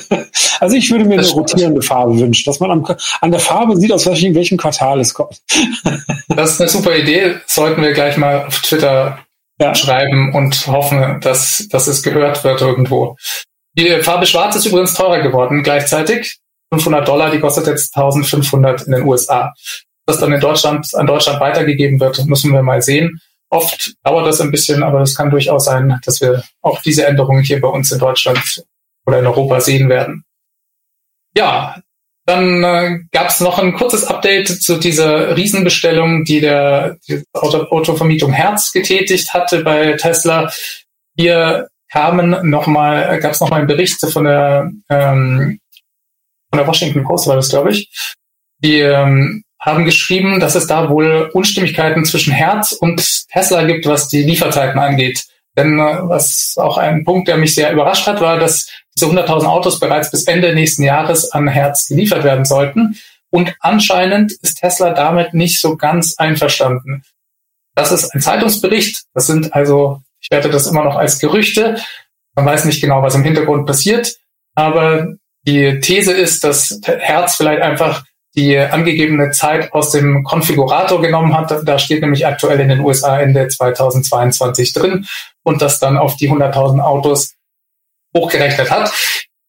[0.60, 2.86] also ich würde mir das eine rotierende Farbe wünschen, dass man am,
[3.20, 5.40] an der Farbe sieht, aus welchem, welchem Quartal es kommt.
[6.28, 7.36] das ist eine super Idee.
[7.46, 9.18] Sollten wir gleich mal auf Twitter
[9.60, 9.74] ja.
[9.74, 13.16] schreiben und hoffen, dass, dass es gehört wird irgendwo.
[13.76, 16.38] Die Farbe Schwarz ist übrigens teurer geworden gleichzeitig.
[16.78, 19.52] 500 Dollar, die kostet jetzt 1500 in den USA.
[20.06, 23.20] Was dann in Deutschland, an Deutschland weitergegeben wird, müssen wir mal sehen.
[23.48, 27.42] Oft dauert das ein bisschen, aber es kann durchaus sein, dass wir auch diese Änderungen
[27.42, 28.64] hier bei uns in Deutschland
[29.06, 30.24] oder in Europa sehen werden.
[31.36, 31.76] Ja,
[32.26, 37.64] dann äh, gab es noch ein kurzes Update zu dieser Riesenbestellung, die der die Auto,
[37.64, 40.50] Autovermietung Herz getätigt hatte bei Tesla.
[41.16, 45.60] Hier kamen noch mal, gab es noch mal einen Bericht von der ähm,
[46.54, 47.90] von der Washington Post war das, glaube ich,
[48.58, 54.06] die ähm, haben geschrieben, dass es da wohl Unstimmigkeiten zwischen Herz und Tesla gibt, was
[54.06, 55.24] die Lieferzeiten angeht.
[55.56, 59.46] Denn äh, was auch ein Punkt, der mich sehr überrascht hat, war, dass diese 100.000
[59.46, 63.00] Autos bereits bis Ende nächsten Jahres an Herz geliefert werden sollten.
[63.30, 67.02] Und anscheinend ist Tesla damit nicht so ganz einverstanden.
[67.74, 69.02] Das ist ein Zeitungsbericht.
[69.12, 71.80] Das sind also, ich werte das immer noch als Gerüchte.
[72.36, 74.14] Man weiß nicht genau, was im Hintergrund passiert.
[74.54, 78.04] Aber die These ist, dass Herz vielleicht einfach
[78.36, 81.54] die angegebene Zeit aus dem Konfigurator genommen hat.
[81.64, 85.06] Da steht nämlich aktuell in den USA Ende 2022 drin
[85.44, 87.34] und das dann auf die 100.000 Autos
[88.16, 88.92] hochgerechnet hat.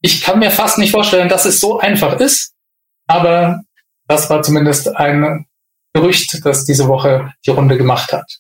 [0.01, 2.53] Ich kann mir fast nicht vorstellen, dass es so einfach ist,
[3.07, 3.61] aber
[4.07, 5.45] das war zumindest ein
[5.93, 8.39] Gerücht, das diese Woche die Runde gemacht hat.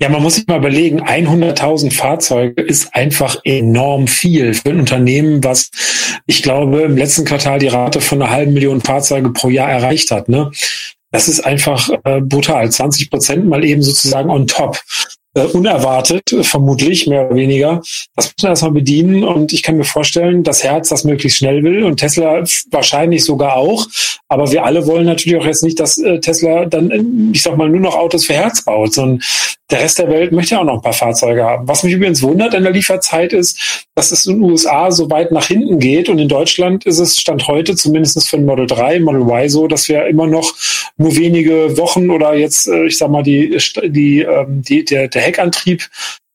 [0.00, 5.42] Ja, man muss sich mal überlegen, 100.000 Fahrzeuge ist einfach enorm viel für ein Unternehmen,
[5.42, 5.70] was
[6.26, 10.10] ich glaube im letzten Quartal die Rate von einer halben Million Fahrzeuge pro Jahr erreicht
[10.10, 10.28] hat.
[10.28, 10.50] Ne?
[11.10, 12.70] Das ist einfach äh, brutal.
[12.70, 14.78] 20 Prozent mal eben sozusagen on top
[15.38, 17.80] äh, unerwartet, vermutlich, mehr oder weniger.
[18.16, 21.62] Das muss man erstmal bedienen und ich kann mir vorstellen, dass Herz das möglichst schnell
[21.62, 23.86] will und Tesla wahrscheinlich sogar auch.
[24.28, 27.56] Aber wir alle wollen natürlich auch jetzt nicht, dass äh, Tesla dann, äh, ich sag
[27.56, 29.22] mal, nur noch Autos für Herz baut, sondern
[29.70, 31.68] der Rest der Welt möchte auch noch ein paar Fahrzeuge haben.
[31.68, 35.32] Was mich übrigens wundert in der Lieferzeit ist, dass es in den USA so weit
[35.32, 39.00] nach hinten geht und in Deutschland ist es Stand heute, zumindest für ein Model 3,
[39.00, 40.54] Model Y so, dass wir immer noch
[40.98, 45.22] nur wenige Wochen oder jetzt, äh, ich sag mal, die, die, ähm, die, der, der
[45.22, 45.90] Heckantrieb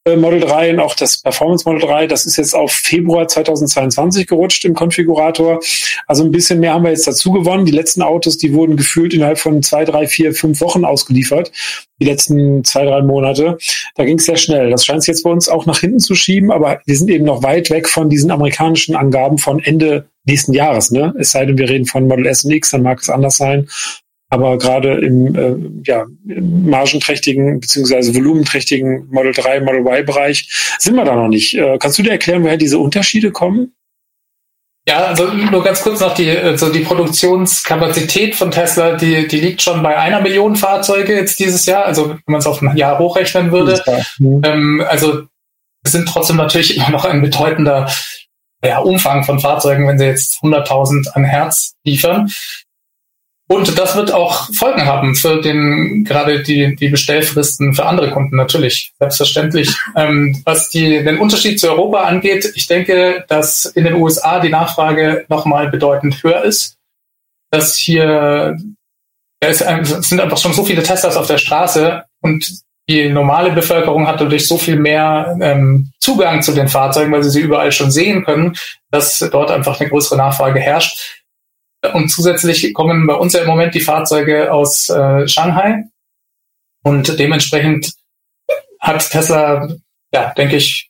[0.06, 4.66] Model 3 und auch das Performance Model 3, das ist jetzt auf Februar 2022 gerutscht
[4.66, 5.62] im Konfigurator.
[6.08, 7.66] Also ein bisschen mehr haben wir jetzt dazu gewonnen.
[7.66, 11.54] Die letzten Autos, die wurden gefühlt innerhalb von zwei, drei, vier, fünf Wochen ausgeliefert.
[12.02, 13.58] Die letzten zwei, drei Monate.
[13.96, 14.72] Da ging es sehr schnell.
[14.72, 17.24] Das scheint es jetzt bei uns auch nach hinten zu schieben, aber wir sind eben
[17.24, 20.92] noch weit weg von diesen amerikanischen Angaben von Ende nächsten Jahres.
[20.92, 21.14] Ne?
[21.18, 23.70] Es sei denn, wir reden von Model S und X, dann mag es anders sein.
[24.34, 28.16] Aber gerade im äh, ja, margenträchtigen bzw.
[28.16, 31.54] volumenträchtigen Model 3, Model Y-Bereich sind wir da noch nicht.
[31.54, 33.76] Äh, kannst du dir erklären, woher diese Unterschiede kommen?
[34.88, 39.62] Ja, also nur ganz kurz noch die, also die Produktionskapazität von Tesla, die, die liegt
[39.62, 42.98] schon bei einer Million Fahrzeuge jetzt dieses Jahr, also wenn man es auf ein Jahr
[42.98, 43.80] hochrechnen würde.
[44.18, 44.42] Mhm.
[44.44, 45.26] Ähm, also
[45.84, 47.88] es sind trotzdem natürlich immer noch ein bedeutender
[48.66, 52.32] ja, Umfang von Fahrzeugen, wenn sie jetzt 100.000 an Herz liefern.
[53.50, 58.36] Und das wird auch Folgen haben für den gerade die, die Bestellfristen für andere Kunden
[58.36, 59.76] natürlich, selbstverständlich.
[59.96, 64.50] Ähm, was die, den Unterschied zu Europa angeht, ich denke, dass in den USA die
[64.50, 66.78] Nachfrage nochmal bedeutend höher ist.
[67.52, 68.58] Dass hier
[69.40, 74.20] es sind einfach schon so viele Teslas auf der Straße und die normale Bevölkerung hat
[74.20, 78.26] dadurch so viel mehr ähm, Zugang zu den Fahrzeugen, weil sie sie überall schon sehen
[78.26, 78.58] können,
[78.92, 81.23] dass dort einfach eine größere Nachfrage herrscht.
[81.92, 85.84] Und zusätzlich kommen bei uns ja im Moment die Fahrzeuge aus äh, Shanghai.
[86.84, 87.94] Und dementsprechend
[88.80, 89.68] hat Tesla,
[90.14, 90.90] ja, denke ich,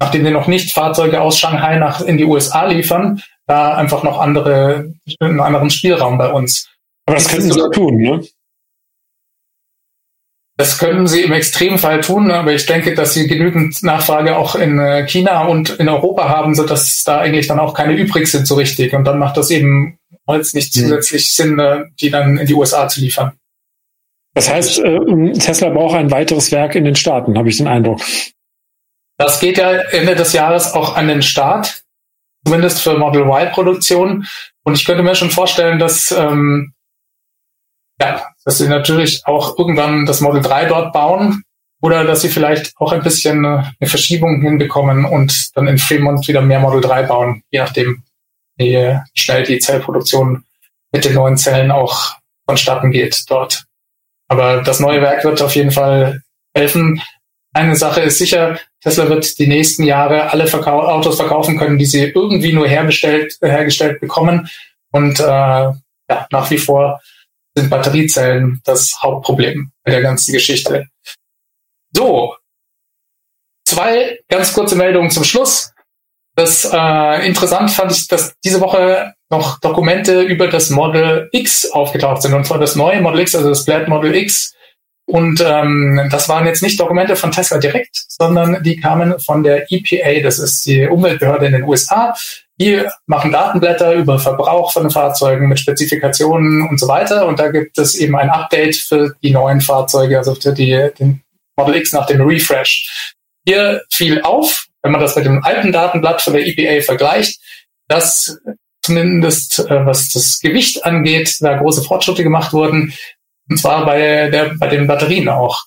[0.00, 4.18] nachdem wir noch nicht Fahrzeuge aus Shanghai nach in die USA liefern, da einfach noch
[4.18, 6.68] andere, einen anderen Spielraum bei uns.
[7.06, 8.24] Aber das könnten sie ja tun, ne?
[10.56, 14.78] Das können sie im Extremfall tun, aber ich denke, dass sie genügend Nachfrage auch in
[14.78, 18.46] äh, China und in Europa haben, so dass da eigentlich dann auch keine übrig sind
[18.46, 18.94] so richtig.
[18.94, 20.82] Und dann macht das eben jetzt nicht mhm.
[20.82, 23.32] zusätzlich Sinn, äh, die dann in die USA zu liefern.
[24.34, 28.00] Das heißt, äh, Tesla braucht ein weiteres Werk in den Staaten, habe ich den Eindruck.
[29.16, 31.84] Das geht ja Ende des Jahres auch an den Start,
[32.44, 34.26] zumindest für Model Y-Produktion.
[34.64, 36.74] Und ich könnte mir schon vorstellen, dass ähm,
[38.00, 41.42] ja, dass sie natürlich auch irgendwann das Model 3 dort bauen
[41.80, 46.40] oder dass sie vielleicht auch ein bisschen eine Verschiebung hinbekommen und dann in Fremont wieder
[46.42, 48.02] mehr Model 3 bauen, je nachdem,
[48.56, 50.44] wie schnell die Zellproduktion
[50.92, 52.14] mit den neuen Zellen auch
[52.46, 53.64] vonstatten geht dort.
[54.28, 56.22] Aber das neue Werk wird auf jeden Fall
[56.54, 57.02] helfen.
[57.52, 61.86] Eine Sache ist sicher, Tesla wird die nächsten Jahre alle Verkau Autos verkaufen können, die
[61.86, 64.48] sie irgendwie nur hergestellt, hergestellt bekommen.
[64.90, 67.00] Und äh, ja, nach wie vor
[67.54, 70.88] sind Batteriezellen das Hauptproblem der ganzen Geschichte.
[71.92, 72.34] So,
[73.64, 75.72] zwei ganz kurze Meldungen zum Schluss.
[76.36, 82.22] Das äh, interessant fand ich, dass diese Woche noch Dokumente über das Model X aufgetaucht
[82.22, 84.52] sind, und zwar das neue Model X, also das Blad Model X.
[85.06, 89.70] Und ähm, das waren jetzt nicht Dokumente von Tesla direkt, sondern die kamen von der
[89.70, 92.14] EPA, das ist die Umweltbehörde in den USA,
[92.60, 97.26] die machen Datenblätter über Verbrauch von Fahrzeugen mit Spezifikationen und so weiter.
[97.26, 101.22] Und da gibt es eben ein Update für die neuen Fahrzeuge, also für die, den
[101.56, 103.14] Model X nach dem Refresh.
[103.46, 107.40] Hier fiel auf, wenn man das mit dem alten Datenblatt von der EPA vergleicht,
[107.88, 108.38] dass
[108.82, 112.94] zumindest äh, was das Gewicht angeht, da große Fortschritte gemacht wurden.
[113.48, 115.64] Und zwar bei, der, bei den Batterien auch.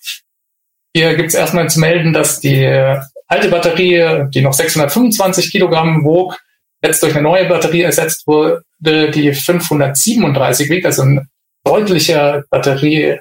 [0.96, 2.66] Hier gibt es erstmal zu melden, dass die
[3.28, 6.40] alte Batterie, die noch 625 Kilogramm wog,
[6.84, 11.28] jetzt durch eine neue Batterie ersetzt wurde, die 537 wiegt, also ein
[11.64, 13.20] deutlicher Batterie,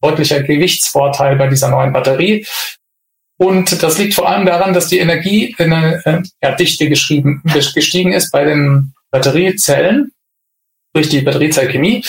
[0.00, 2.46] deutlicher Gewichtsvorteil bei dieser neuen Batterie.
[3.38, 7.42] Und das liegt vor allem daran, dass die Energie in eine äh, ja, Dichte geschrieben,
[7.44, 10.12] gestiegen ist bei den Batteriezellen
[10.92, 12.04] durch die Batteriezellchemie.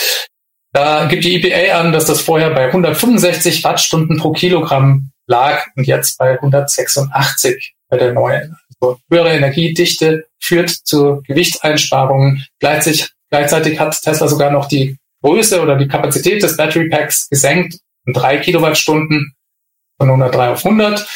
[0.72, 5.86] Da gibt die EPA an, dass das vorher bei 165 Wattstunden pro Kilogramm lag und
[5.86, 8.56] jetzt bei 186 bei der neuen.
[9.10, 12.46] Höhere Energiedichte führt zu Gewichtseinsparungen.
[12.58, 17.78] Gleichzeitig, gleichzeitig hat Tesla sogar noch die Größe oder die Kapazität des Battery Packs gesenkt
[18.06, 19.34] um drei Kilowattstunden
[19.98, 21.06] von 103 auf 100.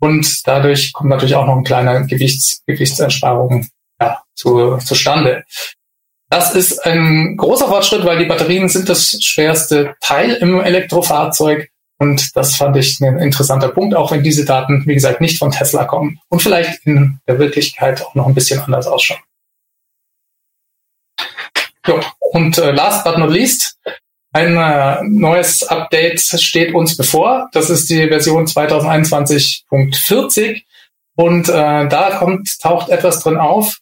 [0.00, 3.68] Und dadurch kommt natürlich auch noch ein kleiner Gewichts, Gewichtseinsparung
[4.00, 5.44] ja, zu, zustande.
[6.30, 11.68] Das ist ein großer Fortschritt, weil die Batterien sind das schwerste Teil im Elektrofahrzeug
[12.00, 15.50] und das fand ich ein interessanter Punkt, auch wenn diese Daten, wie gesagt, nicht von
[15.50, 19.20] Tesla kommen und vielleicht in der Wirklichkeit auch noch ein bisschen anders ausschauen.
[21.86, 22.00] Jo.
[22.32, 23.78] Und äh, last but not least,
[24.32, 27.50] ein äh, neues Update steht uns bevor.
[27.52, 30.62] Das ist die Version 2021.40
[31.16, 33.76] und äh, da kommt, taucht etwas drin auf,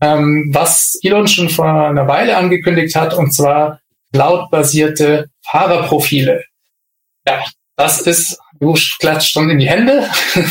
[0.00, 3.80] ähm, was Elon schon vor einer Weile angekündigt hat, und zwar
[4.12, 6.44] cloud-basierte Fahrerprofile.
[7.26, 7.44] Ja,
[7.76, 10.08] das ist, du klatscht schon in die Hände.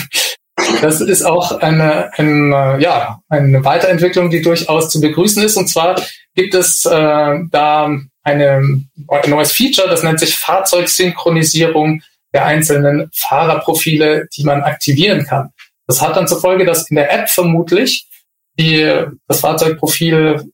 [0.82, 5.58] Das ist auch eine, eine, ja, eine Weiterentwicklung, die durchaus zu begrüßen ist.
[5.58, 6.00] Und zwar
[6.36, 12.02] gibt es äh, da eine, ein neues Feature, das nennt sich Fahrzeugsynchronisierung
[12.34, 15.50] der einzelnen Fahrerprofile, die man aktivieren kann.
[15.88, 18.08] Das hat dann zur Folge, dass in der App vermutlich
[18.60, 20.52] die, das Fahrzeugprofil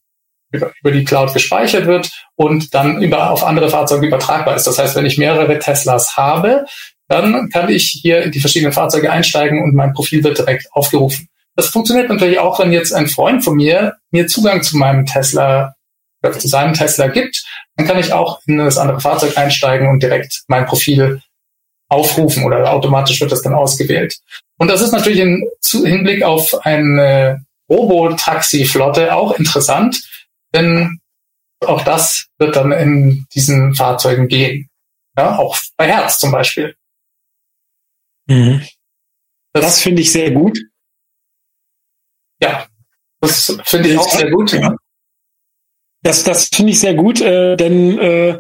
[0.52, 4.68] über, die Cloud gespeichert wird und dann über, auf andere Fahrzeuge übertragbar ist.
[4.68, 6.66] Das heißt, wenn ich mehrere Teslas habe,
[7.08, 11.28] dann kann ich hier in die verschiedenen Fahrzeuge einsteigen und mein Profil wird direkt aufgerufen.
[11.56, 15.76] das funktioniert natürlich auch, wenn jetzt ein Freund von mir mir Zugang zu meinem Tesla,
[16.24, 17.44] zu seinem Tesla gibt,
[17.76, 21.22] dann kann ich auch in das andere Fahrzeug einsteigen und direkt mein Profil
[21.90, 24.20] aufrufen oder automatisch wird das dann ausgewählt.
[24.58, 30.02] Und das ist natürlich im Hinblick auf eine Robotaxi-Flotte auch interessant,
[30.54, 31.00] denn
[31.66, 34.70] auch das wird dann in diesen Fahrzeugen gehen.
[35.18, 36.76] Ja, auch bei Herz zum Beispiel.
[38.28, 38.66] Mhm.
[39.54, 40.58] Das, das finde ich sehr gut.
[42.42, 42.68] Ja,
[43.20, 44.54] das finde ich auch sehr gut.
[44.54, 44.76] Ja.
[46.02, 48.40] Das, das finde ich sehr gut, äh, denn äh,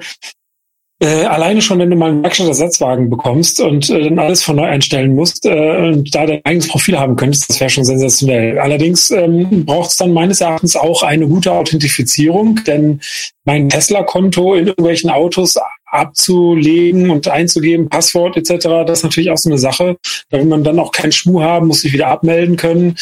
[1.01, 4.65] äh, alleine schon, wenn du mal einen Werkstattersatzwagen bekommst und äh, dann alles von neu
[4.65, 8.59] einstellen musst äh, und da dein eigenes Profil haben könntest, das wäre schon sensationell.
[8.59, 12.99] Allerdings ähm, braucht es dann meines Erachtens auch eine gute Authentifizierung, denn
[13.45, 19.49] mein Tesla-Konto in irgendwelchen Autos abzulegen und einzugeben, Passwort etc., das ist natürlich auch so
[19.49, 19.97] eine Sache.
[20.29, 22.95] Da will man dann auch keinen Schmuh haben, muss sich wieder abmelden können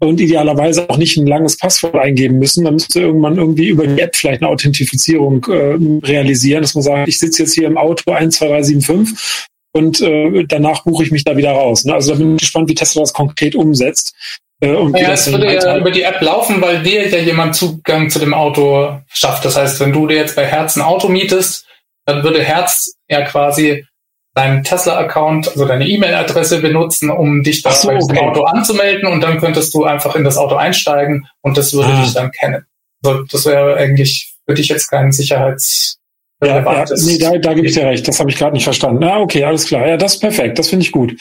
[0.00, 2.64] und idealerweise auch nicht ein langes Passwort eingeben müssen.
[2.64, 7.08] Dann müsste irgendwann irgendwie über die App vielleicht eine Authentifizierung äh, realisieren, dass man sagt,
[7.08, 11.52] ich sitze jetzt hier im Auto 12375 und äh, danach buche ich mich da wieder
[11.52, 11.84] raus.
[11.84, 11.94] Ne?
[11.94, 14.14] Also da bin ich gespannt, wie Tesla das konkret umsetzt.
[14.60, 18.08] Äh, und ja, es würde ja über die App laufen, weil dir ja jemand Zugang
[18.08, 19.44] zu dem Auto schafft.
[19.44, 21.66] Das heißt, wenn du dir jetzt bei Herz ein Auto mietest,
[22.06, 23.84] dann würde Herz ja quasi
[24.34, 28.18] deinen Tesla-Account, also deine E-Mail-Adresse benutzen, um dich da so, okay.
[28.18, 32.02] Auto anzumelden und dann könntest du einfach in das Auto einsteigen und das würde ah.
[32.02, 32.66] dich dann kennen.
[33.04, 35.98] Also das wäre eigentlich für dich jetzt kein Sicherheits
[36.42, 38.06] ja, ja, nee, da, da gebe ich dir recht.
[38.06, 39.02] Das habe ich gerade nicht verstanden.
[39.04, 39.86] Ah, okay, alles klar.
[39.86, 40.58] Ja, das ist perfekt.
[40.58, 41.16] Das finde ich gut.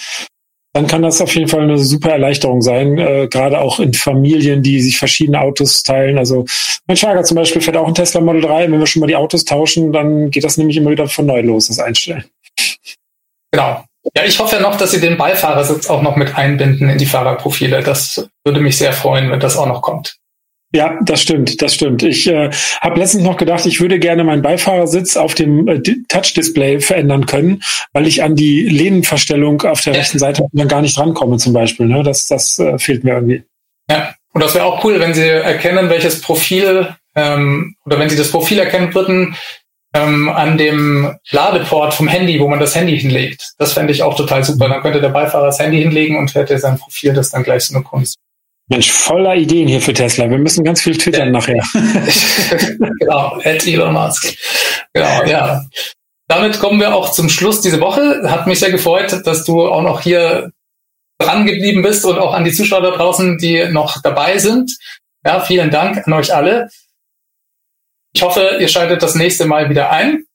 [0.74, 4.64] Dann kann das auf jeden Fall eine super Erleichterung sein, äh, gerade auch in Familien,
[4.64, 6.18] die sich verschiedene Autos teilen.
[6.18, 6.46] Also
[6.88, 8.72] mein Schwager zum Beispiel fährt auch ein Tesla Model 3.
[8.72, 11.42] Wenn wir schon mal die Autos tauschen, dann geht das nämlich immer wieder von neu
[11.42, 12.26] los, das Einstellen.
[13.54, 13.86] Genau.
[14.16, 17.06] Ja, ich hoffe ja noch, dass Sie den Beifahrersitz auch noch mit einbinden in die
[17.06, 17.84] Fahrerprofile.
[17.84, 20.18] Das würde mich sehr freuen, wenn das auch noch kommt.
[20.76, 22.02] Ja, das stimmt, das stimmt.
[22.02, 22.50] Ich äh,
[22.82, 27.62] habe letztens noch gedacht, ich würde gerne meinen Beifahrersitz auf dem äh, Touch-Display verändern können,
[27.94, 30.00] weil ich an die Lehnenverstellung auf der ja.
[30.00, 31.86] rechten Seite dann gar nicht rankomme zum Beispiel.
[31.86, 32.02] Ne?
[32.02, 33.44] Das, das äh, fehlt mir irgendwie.
[33.90, 38.18] Ja, und das wäre auch cool, wenn Sie erkennen, welches Profil ähm, oder wenn Sie
[38.18, 39.36] das Profil erkennen würden,
[39.94, 43.54] ähm, an dem Ladeport vom Handy, wo man das Handy hinlegt.
[43.58, 44.68] Das fände ich auch total super.
[44.68, 47.76] Dann könnte der Beifahrer das Handy hinlegen und hätte sein Profil das dann gleich so
[47.76, 48.18] eine Kunst.
[48.70, 50.30] Mensch, voller Ideen hier für Tesla.
[50.30, 51.32] Wir müssen ganz viel twittern ja.
[51.32, 51.62] nachher.
[53.00, 54.36] genau, at Elon Musk.
[54.94, 55.66] Genau, ja.
[56.28, 58.22] Damit kommen wir auch zum Schluss diese Woche.
[58.26, 60.52] Hat mich sehr gefreut, dass du auch noch hier
[61.20, 64.76] dran geblieben bist und auch an die Zuschauer da draußen, die noch dabei sind.
[65.26, 66.70] Ja, vielen Dank an euch alle.
[68.14, 70.26] Ich hoffe, ihr schaltet das nächste Mal wieder ein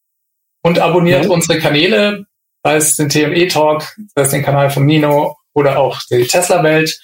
[0.63, 1.31] und abonniert ja.
[1.31, 2.27] unsere Kanäle,
[2.65, 6.63] sei es den TME Talk, sei es den Kanal von Nino oder auch die Tesla
[6.65, 7.01] Welt.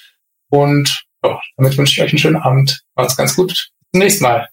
[0.50, 2.82] Und ja, damit wünsche ich euch einen schönen Abend.
[2.96, 3.50] Macht's ganz gut.
[3.50, 4.48] Bis zum nächsten Mal.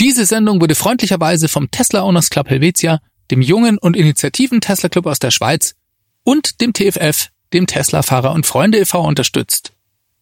[0.00, 5.06] Diese Sendung wurde freundlicherweise vom Tesla Owners Club Helvetia, dem jungen und initiativen Tesla Club
[5.06, 5.74] aus der Schweiz
[6.24, 9.00] und dem TFF, dem Tesla Fahrer und Freunde e.V.
[9.00, 9.72] unterstützt.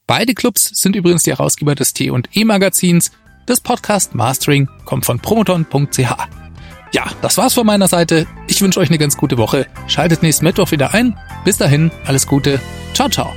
[0.06, 3.10] Beide Clubs sind übrigens die Herausgeber des T und E Magazins
[3.46, 5.98] das Podcast Mastering kommt von promoton.ch.
[6.92, 8.26] Ja, das war's von meiner Seite.
[8.46, 9.66] Ich wünsche euch eine ganz gute Woche.
[9.88, 11.18] Schaltet nächsten Mittwoch wieder ein.
[11.44, 12.60] Bis dahin, alles Gute.
[12.94, 13.32] Ciao, ciao.